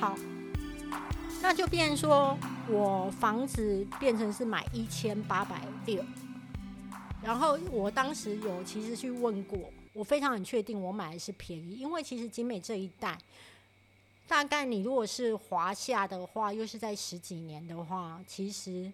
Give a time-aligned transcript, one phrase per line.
[0.00, 0.16] 好，
[1.42, 6.04] 那就变说我房子变成是买一千八百六，
[7.20, 9.58] 然后我当时有其实去问过，
[9.92, 13.18] 我非常很确定我买的是便宜，因为其实景美这一带，
[14.28, 18.92] 大概你如果是华夏的话，又是在十几年的话，其实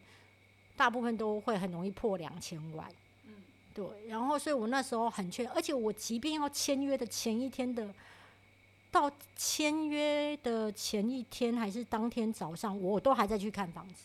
[0.75, 2.89] 大部分都会很容易破两千万。
[3.27, 3.35] 嗯
[3.75, 7.93] 对，然后所以我那时候很确，而且我即便要签约的前一天的，
[8.95, 14.05] 到签约的前一天还是当天早上，我都还在去看房子。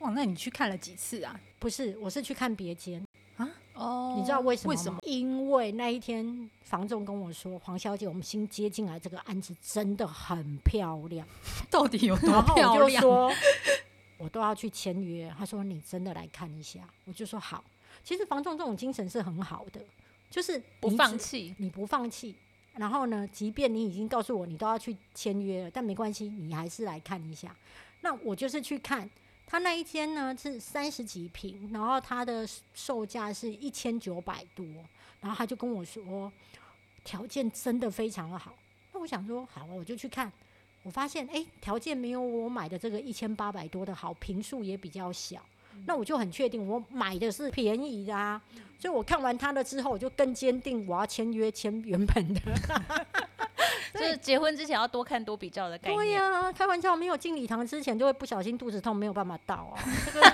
[0.00, 1.40] 哇，那你去看了几次啊？
[1.60, 3.00] 不是，我是去看别间
[3.36, 3.48] 啊。
[3.74, 4.76] 哦，你知道为什么吗？
[4.76, 4.98] 为什么？
[5.04, 11.24] 因为那一天房仲跟我说，黄小姐，我们新接进来这个案子真的很漂亮。
[11.70, 12.74] 到底有多漂亮？
[12.74, 13.32] 我就说，
[14.18, 15.32] 我都要去签约。
[15.38, 17.62] 他说你真的来看一下，我就说好。
[18.02, 19.80] 其实房仲这种精神是很好的，
[20.28, 22.34] 就是不放弃，你不放弃。
[22.76, 27.54] 然后呢，即便你已经告诉我你都要去签约了，但没关系，你还是来看一下。
[28.02, 29.08] 那我就是去看
[29.46, 34.64] 他那一天呢是三十几平，然后他的售价是一千九百多，
[35.20, 36.30] 然后他就跟我说
[37.02, 38.54] 条件真的非常的好。
[38.92, 40.30] 那我想说好，我就去看。
[40.82, 45.44] 我发现哎，条件没有我买的这个一千八百多的好，坪数也比较小。
[45.84, 48.40] 那我就很确定，我买的是便宜的啊，
[48.78, 52.40] 所以我看完他的之后，我就更坚定我要签约签原本的。
[53.94, 55.96] 就是结婚之前要多看多比较的概念。
[55.96, 59.78] 对呀、啊，开玩笑，没有进礼堂之前就会不小心肚子痛，没有办法到啊。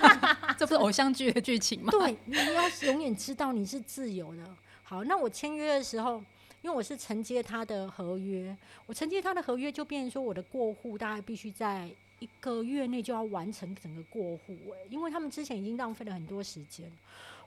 [0.58, 1.90] 这不是偶像剧的剧情吗？
[1.90, 4.42] 对，你要永远知道你是自由的。
[4.82, 6.16] 好，那我签约的时候，
[6.62, 8.56] 因为我是承接他的合约，
[8.86, 11.88] 我承接他的合约就变成说我的过户大概必须在。
[12.22, 16.88] 一个月内就要完成整个过户，哎，因为他们之前已经浪费了很多时间，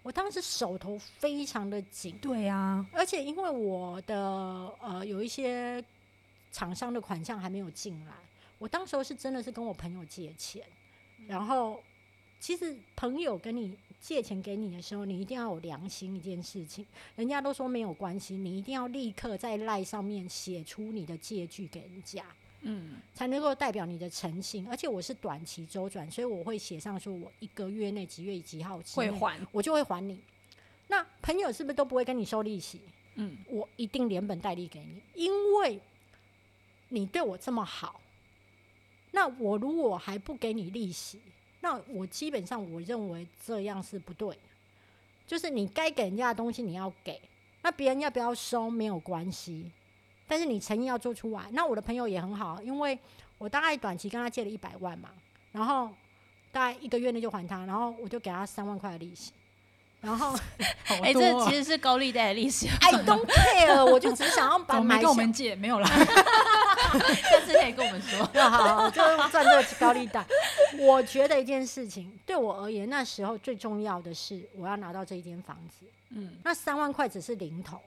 [0.04, 4.18] 我当时手头非常的紧，对啊，而且因为我的
[4.82, 5.82] 呃有一些
[6.52, 8.14] 厂商的款项还没有进来，
[8.60, 10.62] 我当时候是真的是跟我朋友借钱，
[11.26, 11.82] 然后
[12.42, 22.26] 其实朋友跟你借钱给你的时候，你一定要有良心一件事情，人家都说没有关系，你一定要立刻在赖上面写出你的借据给人家。
[22.68, 30.20] 嗯，才能够代表你的诚信，而且我是短期周转，所以我会写上说，我一个月内几月几号会还，我就会还你。
[30.88, 32.82] 那朋友是不是都不会跟你收利息？
[33.16, 35.80] 嗯，我一定连本带利给你，因为
[36.90, 38.02] 你对我这么好。
[39.12, 41.22] 那我如果还不给你利息，
[41.62, 44.36] 那我基本上我认为这样是不对。
[45.28, 47.22] 就是你该给人家的东西你要给，
[47.62, 49.72] 那别人要不要收没有关系。
[50.28, 52.98] 但是你诚意要做出来，那我的朋友也很好，因为
[53.38, 55.10] 我大概短期跟他借了一百万嘛，
[55.52, 55.90] 然后
[56.52, 59.32] 大概一个月内就还他，然后我就给他三万块的利息，
[60.02, 60.38] 然后
[60.88, 62.68] 哎、欸，这其实是高利贷的利息。
[62.82, 64.96] I don't care，我就只想要把 买。
[64.96, 65.90] 没跟我们借，没有啦。
[67.30, 68.26] 下次可以跟我们说。
[68.50, 70.26] 好，好，就赚这个高利贷。
[70.80, 75.86] 我觉得一件事情对我而言，那时候最重要的是我要拿到这一间房子。
[76.10, 77.82] 嗯，那三万块只是零头。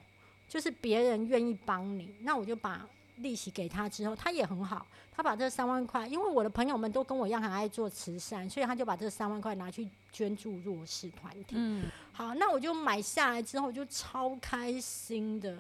[0.48, 2.88] 就是别人愿意帮你，那我就把
[3.19, 11.56] 利息给他之后，他也很好，他把这三万块，因为我的朋友们都跟我一样很爱做慈善，所以他就把这三万块拿去捐助弱势团体。
[11.56, 15.58] 嗯，好，那我就买下来之后就超开心的。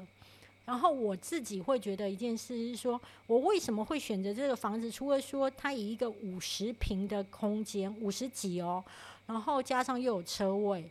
[0.64, 4.90] 然后我自己会觉得一件事是说，我为什么会选择这个房子？
[4.90, 8.84] 除了说它以一个五十平的空间，五十几哦，
[9.26, 10.88] 然后加上又有车位。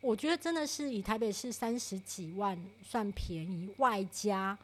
[0.00, 4.56] 我觉得真的是以台北市三十几万算便宜，外加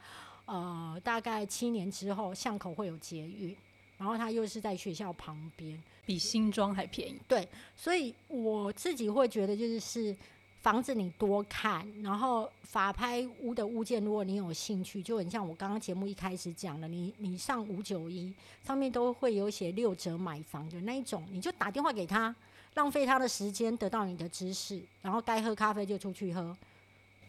[0.45, 3.55] 呃大概七年之后巷口会有捷运，
[3.97, 7.19] 然后它又是在学校旁边，比新庄还便宜。
[7.27, 10.15] 对，所以我自己会觉得就是
[10.61, 18.33] 房子你多看，然后法拍屋的物件，如果你有兴趣，就很像我刚刚节目一开始讲的，你你上五九一
[18.65, 22.35] 上面都会有写六折买房的那一种，你就打电话给他。
[22.73, 26.55] 浪费他的时间，得到你的知识，然后该喝咖啡就出去喝。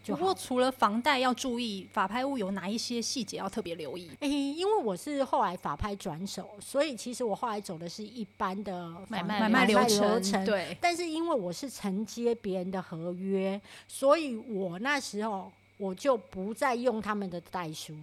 [0.06, 4.10] 不过除了房贷要注意，法拍屋有哪一些细节要特别留意？
[4.20, 10.44] 诶，因为我是后来法拍转手，所以其实我后来走的是一般的买卖买卖流程。
[10.44, 17.94] 对，但是因为我是承接别人的合约，所以我那时候我就不再用他们的代书。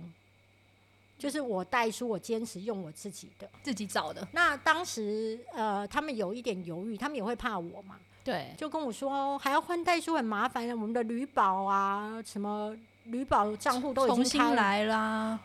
[1.17, 4.27] 就是我代书，我坚持用我自己的，自己找的。
[4.33, 15.39] 那当时呃，他们有一点犹豫，他们也会怕我嘛，对，就跟我说还要换代书很麻烦，我们的旅保啊，什么旅保账户都已经重新来啦。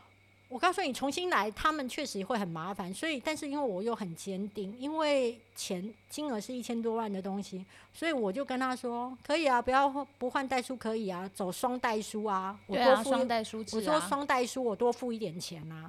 [0.48, 2.92] 我告诉你，重新来，他们确实会很麻烦。
[2.92, 9.88] 所以，但是因为我又很坚定，因为钱金额是一千多万的东西，所以我就跟他说，可以啊，不要
[10.18, 15.88] 不换代书可以啊，走双代书啊，我多付，双代书，我说双代书，我多付一点钱啊。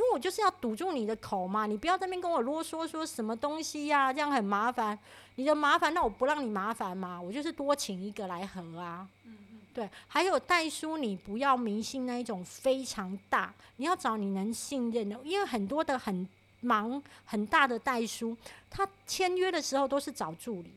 [0.00, 4.98] 因为我就是要堵住你的口嘛，你不要在那边跟我啰嗦说什么东西呀、啊，这样很麻烦。
[5.34, 9.06] 你的麻烦，那我不让你麻烦嘛，我就是多请一个来合啊。
[9.26, 9.86] 嗯嗯，对。
[10.08, 16.26] 还有代书，你不要迷信那一种非常大，你要找你能信任的，因为很多的很
[16.60, 18.34] 忙很大的代书，
[18.70, 20.72] 他签约的时候都是找助理。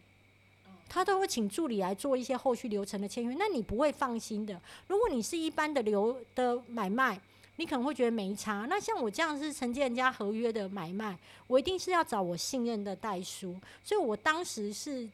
[0.90, 4.62] 他都会请助理来做一些后续流程的签约，那你不会放心的。
[4.88, 7.20] 如果你是一般的流的买卖，
[7.56, 8.66] 你可能会觉得没差。
[8.70, 11.18] 那像我这样是承接人家合约的买卖，
[11.48, 13.56] 我一定是要找我信任的代书。
[13.84, 15.10] 所以我当时是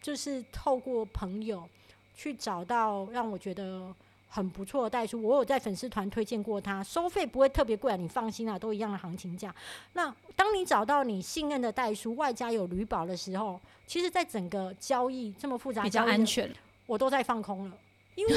[0.00, 1.68] 就是透过朋友
[2.14, 3.94] 去找到让我觉得。
[4.26, 9.54] 很不错的代书，我有在粉丝团推荐过他，收费不会特别贵啊，你放心啊，都一样的行情价。
[9.92, 16.52] 那当你找到你信任的代书，外加有旅保的时候，其实，在整个交易这么复杂，比较安全，
[16.84, 17.78] 我都在放空了，
[18.14, 18.34] 因为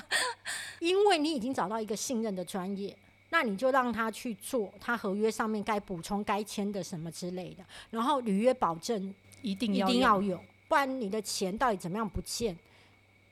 [0.80, 2.96] 因为你已经找到一个信任的专业，
[3.30, 12.56] 那你就让他去做他合约上面该补充、该签的什么之类的，然后履约保证一定要一定要有，不然你的钱到底怎么样不见，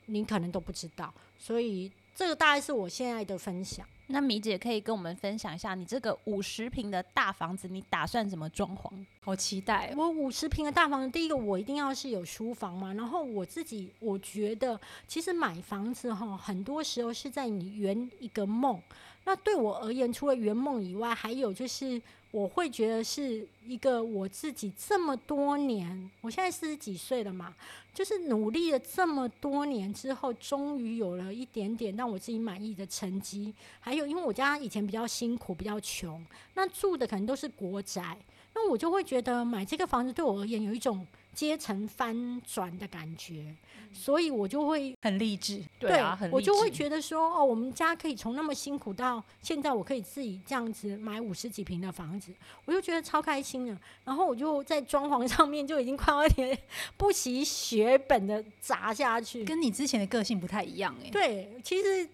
[0.05, 1.13] 你可能都不知道。
[1.37, 3.85] 所以这个大概是我现在的分享。
[4.07, 8.91] 那米姐可以跟我们分享一下，你这个五十平的大房子，你打算怎么装潢？
[9.21, 9.93] 好期待！
[9.95, 12.93] 我五十平的大房子，第一个我一定要是有书房嘛。
[12.93, 18.81] 然后我自己我觉得，其实买房子哈，很多时候是在你圆一个梦。
[19.23, 22.01] 那对我而言，除了圆梦以外，还有就是。
[22.33, 27.53] 我会觉得是一个我自己这么多年，我现在四十几岁了嘛，
[27.93, 33.53] 就是努力了这么多年之后，终于有了一点点让我自己满意的成绩。
[33.79, 36.25] 还有，因为我家以前比较辛苦，比较穷，
[36.55, 38.17] 那住的可能都是国宅，
[38.55, 43.55] 那我就会觉得买这个房子对我而言有一种阶层翻转的感觉。
[43.95, 52.33] 所以我就会很励志，对啊，我就会觉得说，哦，我们家可以从那么辛苦到现在，我可以自己这样子买五十几平的房子，
[52.65, 53.77] 我就觉得超开心的。
[54.03, 56.57] 然后我就在装潢上面就已经快要有点
[56.97, 61.11] 不惜血本的砸下去，跟你之前的个性不太一样哎。
[61.11, 62.09] 对，其实。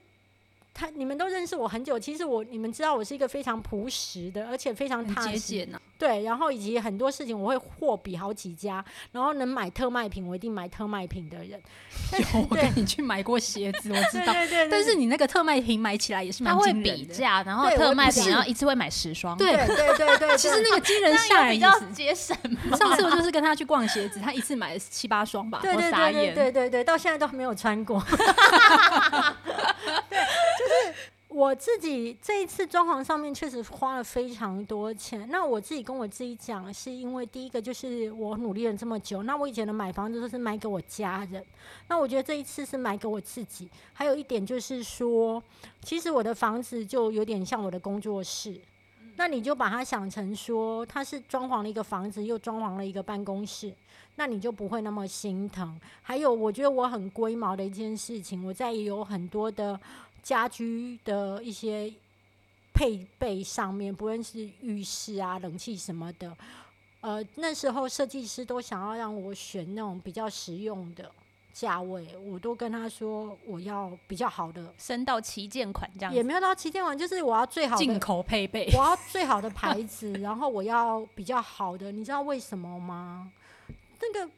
[0.79, 5.77] 他你们都认识我很久，其实我你们知道我是一个非常朴实的，而且非常节俭呐。
[5.97, 11.61] 对，然后以及很多事情我会货比好几家，然后能买特卖品我一定买特卖品的人。
[12.17, 14.31] 有，我跟你去买过鞋子，我知道。
[14.31, 14.69] 对对对。
[14.69, 16.89] 但是你那个特卖品买起来也是蛮惊人的。
[16.89, 19.37] 他会比价，然后特卖品然后一次会买十双。
[19.37, 20.35] 对对对对。
[20.39, 22.33] 其实那个惊人下来比较节省。
[22.77, 25.59] 上次我就是跟他去逛鞋子，他一次买了七八双吧。
[25.61, 28.01] 对对对对对对对，到现在都没有穿过。
[31.39, 35.25] 我自己这一次装潢上面确实花了非常多钱。
[35.31, 39.23] 那我自己跟我自己讲，是因为第一个就是我努力了这么久。
[39.23, 41.41] 那我以前的买房子都是买给我家人，
[41.87, 43.69] 那我觉得这一次是买给我自己。
[43.93, 45.41] 还有一点就是说，
[45.81, 48.59] 其实我的房子就有点像我的工作室。
[49.15, 53.73] 那你就把它想成说，它是装潢了一个房子，又装潢了一个办公室，
[54.15, 55.79] 那你就不会那么心疼。
[56.01, 59.79] 还有，我觉得我很龟毛的一件事情，我在也有很多的。
[60.23, 61.93] 家居的一些
[62.73, 66.35] 配备上面，不论是浴室啊、冷气什么的，
[67.01, 71.11] 呃，那时候设计师都想要让我选那种比较实用的
[71.51, 83.31] 价位，我都跟他说我要比较好的，升到旗舰款这样，也没有到旗舰款，就是我要最好的进口配备，我要最好的牌子，然后我要比较好的，你知道为什么吗？
[84.01, 84.31] 那个。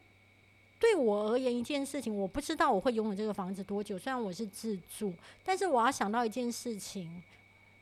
[0.82, 4.00] 对我而言，一件事情我不知道我会拥有这个房子多久。
[4.00, 5.14] 虽然我是自住，
[5.46, 7.22] 但是我要想到一件事情，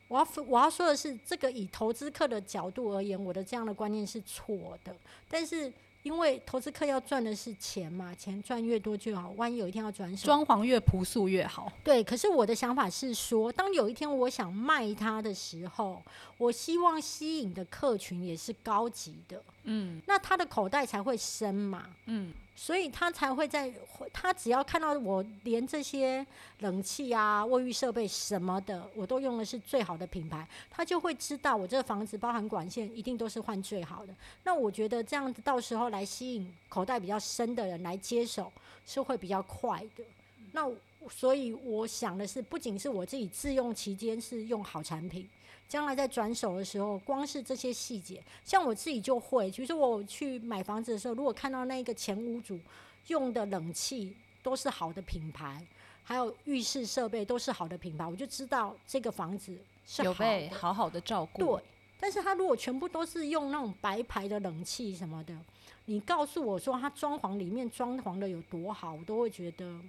[0.09, 4.93] 我要我要说的是，这个以投资客的角度而言，我的这样的观念是错的。
[5.29, 5.71] 但是
[6.03, 9.29] 因为投资客要赚的是钱嘛，钱赚越多就好。
[9.37, 11.71] 万一有一天要转手，装潢越朴素越好。
[11.85, 16.03] 对，可是我的想法是说，当有一天我想卖它的时候，
[16.37, 19.41] 我希望吸引的客群也是高级的。
[19.63, 21.95] 嗯，那他的口袋才会深嘛。
[22.05, 22.33] 嗯。
[22.61, 23.73] 所以他才会在，
[24.11, 26.25] 他只要看到我连这些
[26.59, 34.13] 冷气啊、卫浴设备什么的，我都用的是最好的品牌，他就会知道我这个房子包含管线一定都是换最好的。
[34.43, 38.51] 那我觉得这样子到时候来吸引口袋比较深的人来接手
[38.85, 40.03] 是会比较快的。
[40.51, 40.69] 那
[41.09, 45.27] 所以我想的是，不仅是我自己自用期间是用好产品。
[45.67, 52.59] 将来在转手的时候，光是这些细节，像我自己就会，其实我去买房子的时候，如果看到那个前屋主
[53.05, 55.63] 用的冷气都是好的品牌，
[56.03, 59.55] 还有浴室设备都是好的品牌，我就知道这个房子
[59.85, 61.37] 是有被好好的照顾。
[61.43, 61.63] 对，
[61.99, 65.37] 但是他如果全部都是用那种白牌的冷气什么的，
[65.85, 69.79] 你告诉我说他装潢里面装潢的有多好，我都会觉得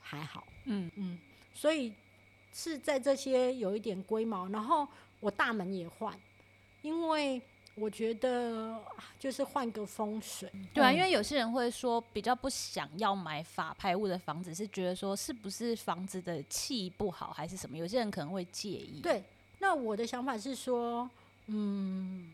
[0.00, 0.46] 还好。
[0.64, 1.18] 嗯嗯，
[1.54, 1.92] 所以。
[2.52, 4.84] 是在这些有一点龟毛，然后
[5.20, 6.12] 我大门也换，
[6.82, 7.40] 因为
[7.76, 8.76] 我觉得
[9.20, 10.50] 就是换个风水。
[10.74, 17.76] 对啊，因为有些人会说比较不想要买法拍屋的房子，是觉得说是不是房子的气不好还是什么？
[17.78, 19.00] 有些人可能会介意。
[19.00, 19.22] 对，
[19.60, 21.08] 那我的想法是说，
[21.46, 22.32] 嗯，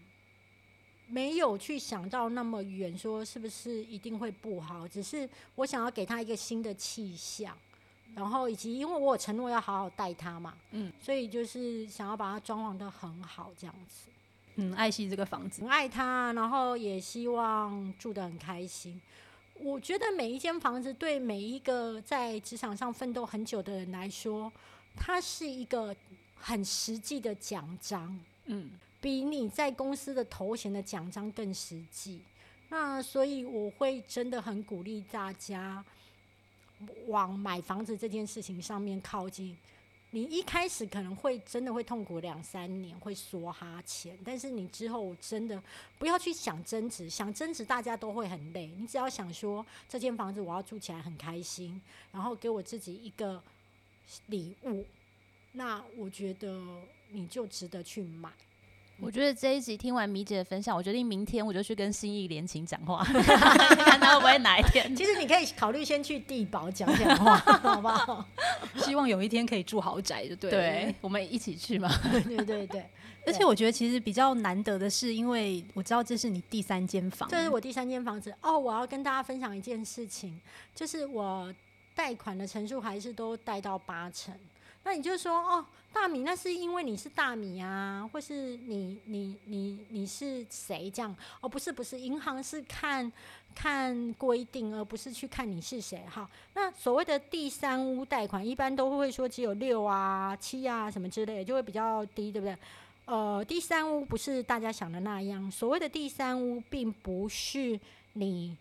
[1.09, 7.57] 没有去想到那么远，说是不是一定会不好，只是我想要给他一个新的气象。
[8.15, 14.09] 然后以及因为我有承诺要好好带他嘛，嗯，所以就是想要把它装潢的很好这样子，
[14.55, 18.99] 嗯，爱惜这个房子，很爱他，然后也希望住得很开心。
[19.61, 24.51] 我觉得每一间房子对每一个在职场上奋斗很久的人来说，
[24.95, 25.95] 它是一个
[26.37, 28.71] 很实际的奖章，嗯，
[29.07, 32.21] 比你在公司的头衔的奖章更实际。
[32.69, 35.85] 那所以我会真的很鼓励大家。
[37.07, 39.57] 往买房子这件事情上面靠近，
[40.11, 45.63] 你一开始可能会真的会痛苦两三年，会梭哈钱，但是你之后真的
[45.99, 48.67] 不要去想增值，想增值大家都会很累。
[48.77, 53.41] 你只要想说这间房子我要住起来很开心，然后给我自己一个
[54.27, 54.85] 礼物，
[55.53, 56.61] 那我觉得
[57.11, 58.31] 你就值得去买。
[58.99, 64.95] 我觉得这一集听完米姐的分享，我决定明天我就去跟心意联勤讲话， 看他会不会哪一天。
[64.97, 68.25] 其实你可以考虑先去地堡讲讲话，好不好？
[68.77, 70.51] 希望有一天可以住豪宅，就对。
[70.51, 71.91] 对，我们一起去嘛。
[72.11, 72.85] 对对对。
[73.27, 78.33] 而且我觉得其实比较难得的是，因为我知道这是你第三间房，这是我第三间房子。
[78.41, 80.41] 哦，我要跟大家分享一件事情，
[80.75, 81.53] 就是我
[81.95, 84.33] 贷款的成数还是都贷到八成。
[84.87, 91.13] 那你就说哦，大米，那是因为你是大米啊，或是你你你你是谁这样？
[91.41, 93.13] 哦，不是不是，银行是看
[93.53, 96.31] 看规定，而不是去看你是谁哈。
[96.55, 102.57] 那所谓的第三屋贷款，一般都会说只有六啊、七啊什么之类的，就会比较低，对不对？
[103.07, 107.81] 呃，第三屋不是大家想的那样，所谓的第三屋，并不是
[108.13, 108.57] 你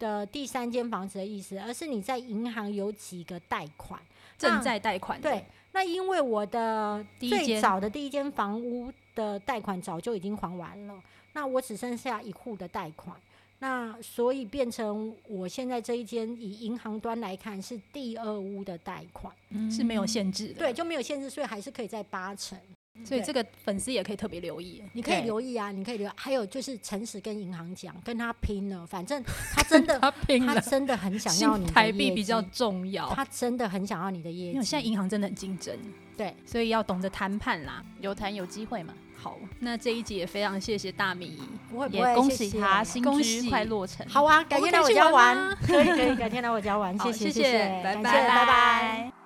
[0.00, 4.00] 的第三间房子的意思，而是你在银行有几个贷款，
[4.40, 5.44] 正在贷款，对。
[5.72, 11.00] 那因为我的最早的第一间房屋的贷款早就已经还完了，
[11.32, 13.16] 那我只剩下一户的贷款，
[13.60, 22.58] 那所以变成我现在这一间以银行端来看是第二屋的贷款，嗯，是没有限制的，对，就没有限制，所以还是可以在八成。
[23.04, 26.12] 所以这个粉丝也可以特别留意，你可以留意啊，你可以留意。
[26.16, 29.22] 还有就是诚实跟银行讲，跟他拼了，反正
[29.54, 34.52] 他真的， 他拼了，他真的很想要你的台币比较重要，他真的很想要你的业绩。
[34.52, 35.74] 因为现在银行真的很竞争，
[36.16, 38.92] 对，所以要懂得谈判啦，有谈有机会嘛。
[39.16, 41.38] 好，那这一集也非常谢谢大米，
[41.70, 44.06] 不会不会，也恭喜他新居快落成。
[44.08, 49.19] 好啊，改天来我家玩，可以可以，改天来我家玩，谢谢谢谢，拜拜拜拜。